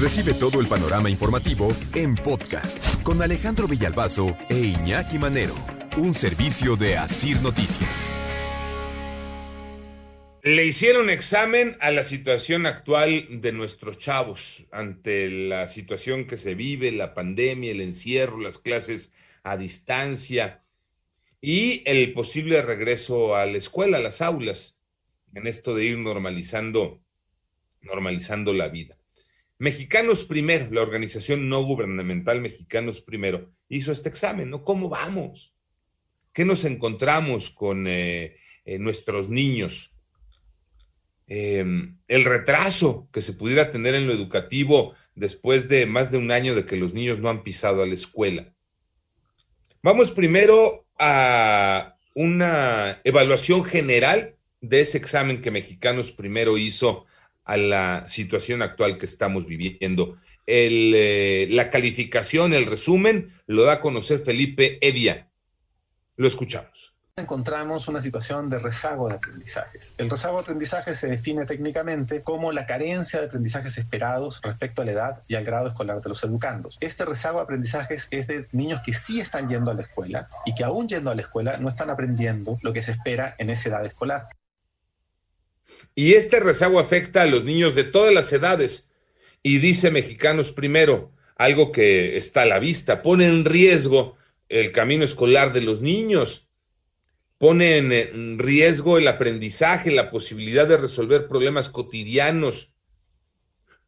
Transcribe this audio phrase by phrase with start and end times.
[0.00, 5.54] Recibe todo el panorama informativo en podcast con Alejandro Villalbazo e Iñaki Manero,
[5.96, 8.18] un servicio de Asir Noticias.
[10.42, 16.56] Le hicieron examen a la situación actual de nuestros chavos ante la situación que se
[16.56, 19.14] vive, la pandemia, el encierro, las clases
[19.44, 20.64] a distancia
[21.40, 24.82] y el posible regreso a la escuela, a las aulas,
[25.34, 27.00] en esto de ir normalizando,
[27.80, 28.98] normalizando la vida.
[29.58, 34.64] Mexicanos Primero, la organización no gubernamental Mexicanos Primero, hizo este examen, ¿no?
[34.64, 35.54] ¿Cómo vamos?
[36.32, 39.94] ¿Qué nos encontramos con eh, eh, nuestros niños?
[41.26, 46.30] Em, el retraso que se pudiera tener en lo educativo después de más de un
[46.30, 48.52] año de que los niños no han pisado a la escuela.
[49.82, 57.06] Vamos primero a una evaluación general de ese examen que Mexicanos Primero hizo
[57.44, 60.16] a la situación actual que estamos viviendo.
[60.46, 65.28] Eh, la calificación, el resumen, lo da a conocer Felipe Evia.
[66.16, 69.94] Lo escuchamos encontramos una situación de rezago de aprendizajes.
[69.98, 74.84] El rezago de aprendizaje se define técnicamente como la carencia de aprendizajes esperados respecto a
[74.84, 76.76] la edad y al grado escolar de los educandos.
[76.80, 80.56] Este rezago de aprendizajes es de niños que sí están yendo a la escuela y
[80.56, 83.68] que aún yendo a la escuela no están aprendiendo lo que se espera en esa
[83.68, 84.28] edad escolar.
[85.94, 88.90] Y este rezago afecta a los niños de todas las edades.
[89.42, 94.16] Y dice Mexicanos primero, algo que está a la vista, pone en riesgo
[94.48, 96.48] el camino escolar de los niños,
[97.38, 102.74] pone en riesgo el aprendizaje, la posibilidad de resolver problemas cotidianos,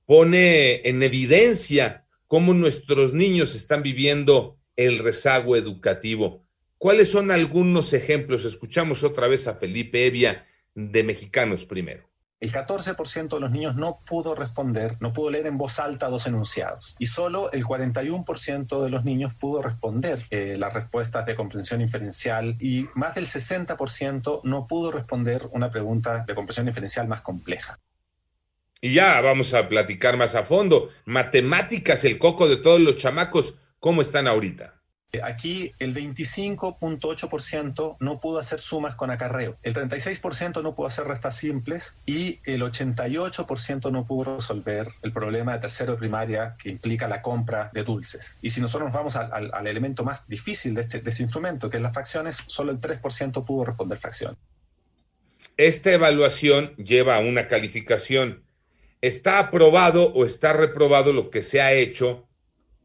[0.04, 6.44] pone en evidencia cómo nuestros niños están viviendo el rezago educativo.
[6.78, 8.44] ¿Cuáles son algunos ejemplos?
[8.44, 12.08] Escuchamos otra vez a Felipe Evia de mexicanos primero.
[12.38, 16.26] El 14% de los niños no pudo responder, no pudo leer en voz alta dos
[16.26, 16.94] enunciados.
[16.98, 22.56] Y solo el 41% de los niños pudo responder eh, las respuestas de comprensión inferencial
[22.60, 27.78] y más del 60% no pudo responder una pregunta de comprensión inferencial más compleja.
[28.82, 30.90] Y ya vamos a platicar más a fondo.
[31.06, 34.75] Matemáticas, el coco de todos los chamacos, ¿cómo están ahorita?
[35.22, 41.36] Aquí el 25.8% no pudo hacer sumas con acarreo, el 36% no pudo hacer restas
[41.36, 47.06] simples y el 88% no pudo resolver el problema de tercero de primaria que implica
[47.08, 48.38] la compra de dulces.
[48.42, 51.78] Y si nosotros nos vamos al, elemento más difícil de este, de este instrumento, que
[51.78, 54.36] es las fracciones, solo el 3% pudo responder fracción.
[55.56, 58.42] Esta evaluación lleva a una calificación.
[59.00, 62.25] ¿Está aprobado o está reprobado lo que se ha hecho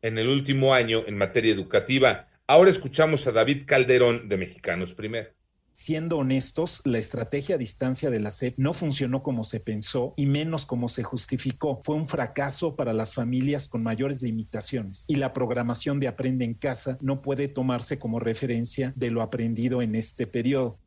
[0.01, 2.27] en el último año en materia educativa.
[2.47, 5.29] Ahora escuchamos a David Calderón de Mexicanos Primero.
[5.73, 10.25] Siendo honestos, la estrategia a distancia de la SEP no funcionó como se pensó y
[10.25, 11.81] menos como se justificó.
[11.81, 16.55] Fue un fracaso para las familias con mayores limitaciones y la programación de Aprende en
[16.55, 20.77] Casa no puede tomarse como referencia de lo aprendido en este periodo.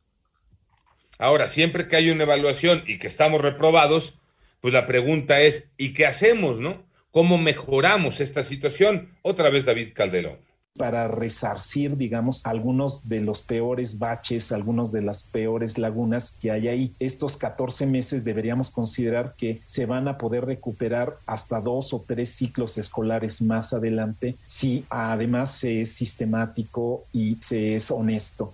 [1.17, 4.19] Ahora, siempre que hay una evaluación y que estamos reprobados,
[4.61, 6.85] pues la pregunta es, ¿y qué hacemos, no?
[7.15, 9.07] ¿Cómo mejoramos esta situación?
[9.21, 10.35] Otra vez David Calderón
[10.77, 16.67] para resarcir, digamos, algunos de los peores baches, algunos de las peores lagunas que hay
[16.67, 16.93] ahí.
[16.99, 22.31] Estos 14 meses deberíamos considerar que se van a poder recuperar hasta dos o tres
[22.31, 28.53] ciclos escolares más adelante si además se es sistemático y se es honesto.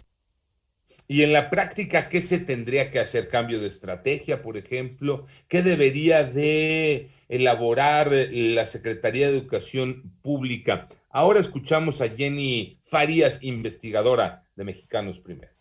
[1.11, 3.27] Y en la práctica, ¿qué se tendría que hacer?
[3.27, 5.25] ¿Cambio de estrategia, por ejemplo?
[5.49, 10.87] ¿Qué debería de elaborar la Secretaría de Educación Pública.
[11.09, 15.51] Ahora escuchamos a Jenny Farías, investigadora de Mexicanos Primero.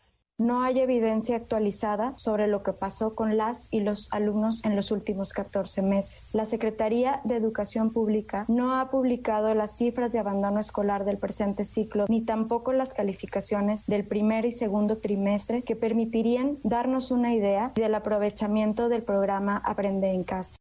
[0.41, 4.91] No hay evidencia actualizada sobre lo que pasó con las y los alumnos en los
[4.91, 6.31] últimos 14 meses.
[6.33, 11.67] La Secretaría de Educación Pública no ha publicado las cifras de abandono escolar del presente
[11.67, 17.73] ciclo, ni tampoco las calificaciones del primer y segundo trimestre que permitirían darnos una idea
[17.75, 20.57] del aprovechamiento del programa Aprende en Casa.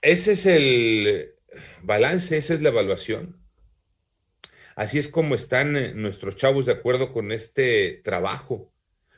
[0.00, 1.34] Ese es el
[1.82, 3.37] balance, esa es la evaluación.
[4.78, 8.70] Así es como están eh, nuestros chavos de acuerdo con este trabajo.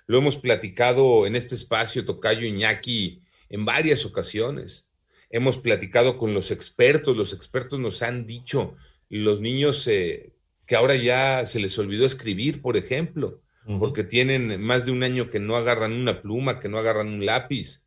[0.07, 3.21] Lo hemos platicado en este espacio, Tocayo Iñaki,
[3.51, 4.91] en varias ocasiones.
[5.29, 8.75] Hemos platicado con los expertos, los expertos nos han dicho,
[9.11, 10.33] los niños eh,
[10.65, 13.43] que ahora ya se les olvidó escribir, por ejemplo,
[13.79, 17.27] porque tienen más de un año que no agarran una pluma, que no agarran un
[17.27, 17.85] lápiz,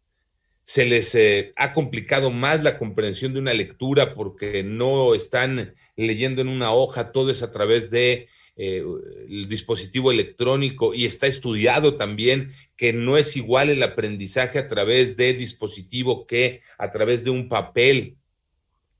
[0.63, 6.41] se les eh, ha complicado más la comprensión de una lectura porque no están leyendo
[6.41, 8.83] en una hoja, todo es a través de eh,
[9.29, 15.17] el dispositivo electrónico y está estudiado también que no es igual el aprendizaje a través
[15.17, 18.17] de dispositivo que a través de un papel,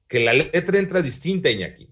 [0.08, 1.88] que la letra entra distinta, Iñaki.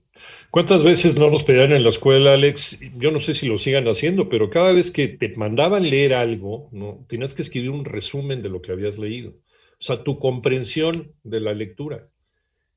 [0.50, 2.80] ¿Cuántas veces no nos pedían en la escuela, Alex?
[2.98, 6.68] Yo no sé si lo sigan haciendo, pero cada vez que te mandaban leer algo,
[6.72, 7.06] ¿no?
[7.08, 9.34] Tenías que escribir un resumen de lo que habías leído.
[9.82, 12.08] O sea, tu comprensión de la lectura.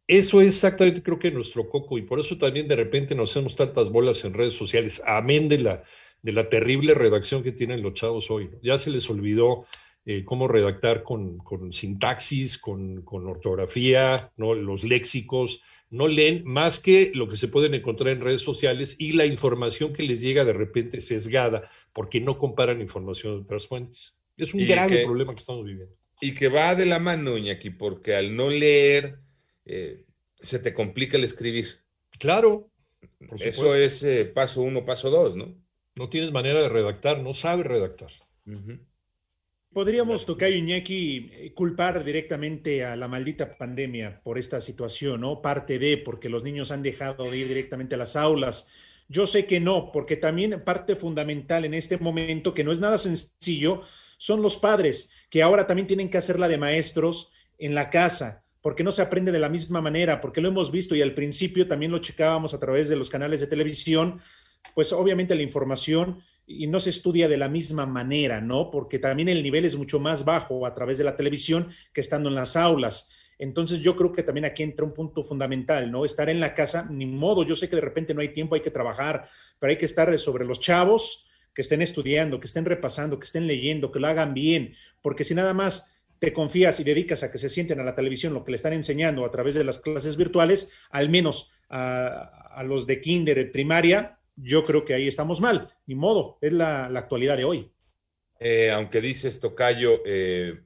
[0.07, 3.57] Eso es exactamente, creo que nuestro coco, y por eso también de repente nos hacemos
[3.57, 5.85] tantas bolas en redes sociales, amén de la,
[6.23, 8.49] de la terrible redacción que tienen los chavos hoy.
[8.63, 9.67] Ya se les olvidó
[10.07, 11.43] eh, cómo redactar con,
[11.73, 14.55] sintaxis, con, ortografía, ¿no?
[14.55, 15.61] los léxicos,
[15.91, 19.93] no leen más que lo que se pueden encontrar en redes sociales y la información
[19.93, 24.19] que les llega de repente sesgada, porque no comparan información de otras fuentes.
[24.39, 25.95] Es un grave problema que estamos viviendo.
[26.21, 29.19] Y que va de la mano, Iñaki, porque al no leer
[29.65, 30.05] eh,
[30.41, 31.81] se te complica el escribir.
[32.19, 32.71] Claro.
[33.41, 35.55] Eso es eh, paso uno, paso dos, ¿no?
[35.97, 38.11] No tienes manera de redactar, no sabes redactar.
[39.73, 45.43] Podríamos, tocar Iñaki, eh, culpar directamente a la maldita pandemia por esta situación, ¿no?
[45.43, 48.71] Parte de, porque los niños han dejado de ir directamente a las aulas.
[49.09, 52.99] Yo sé que no, porque también parte fundamental en este momento, que no es nada
[52.99, 53.83] sencillo,
[54.17, 58.45] son los padres, que ahora también tienen que hacer la de maestros en la casa
[58.65, 61.69] porque no se aprende de la misma manera, porque lo hemos visto y al principio
[61.69, 64.19] también lo checábamos a través de los canales de televisión,
[64.75, 68.71] pues obviamente la información y no se estudia de la misma manera, ¿no?
[68.71, 72.31] Porque también el nivel es mucho más bajo a través de la televisión que estando
[72.31, 73.11] en las aulas.
[73.39, 76.05] Entonces yo creo que también aquí entra un punto fundamental, ¿no?
[76.05, 78.61] Estar en la casa, ni modo, yo sé que de repente no hay tiempo, hay
[78.61, 79.25] que trabajar,
[79.59, 83.47] pero hay que estar sobre los chavos que estén estudiando, que estén repasando, que estén
[83.47, 87.39] leyendo, que lo hagan bien, porque si nada más te confías y dedicas a que
[87.39, 90.17] se sienten a la televisión lo que le están enseñando a través de las clases
[90.17, 95.69] virtuales, al menos a, los de kinder, primaria, yo creo que ahí estamos mal.
[95.87, 97.73] Ni modo, es la, actualidad de hoy.
[98.41, 100.63] Eh, aunque dices, Tocayo, eh,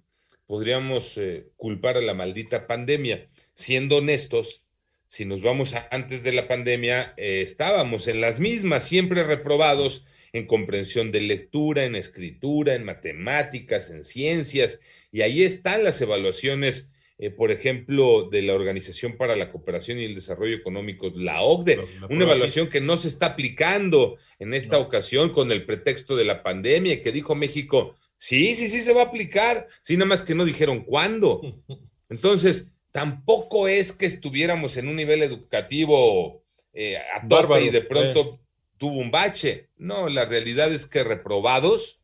[0.48, 3.28] podríamos eh, culpar a la maldita pandemia.
[3.54, 4.64] Siendo honestos,
[5.06, 11.12] si nos vamos antes de la pandemia, estábamos en las mismas, siempre reprobados en comprensión
[11.12, 14.80] de lectura, en escritura, en matemáticas, en ciencias,
[15.10, 20.04] y ahí están las evaluaciones, eh, por ejemplo, de la Organización para la Cooperación y
[20.04, 21.80] el Desarrollo Económico, la OCDE,
[22.10, 26.42] una evaluación que no se está aplicando en esta ocasión con el pretexto de la
[26.42, 30.34] pandemia, que dijo México, sí, sí, sí se va a aplicar, sí, nada más que
[30.34, 31.40] no dijeron cuándo.
[32.10, 36.42] Entonces, tampoco es que estuviéramos en un nivel educativo
[36.72, 38.40] eh, a tope y de pronto
[38.76, 39.68] tuvo un bache.
[39.76, 42.02] No, la realidad es que reprobados,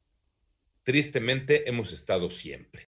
[0.83, 2.83] tristemente, hemos estado siempre.